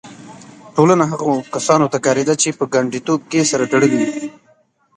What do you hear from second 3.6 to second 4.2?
تړلي وي.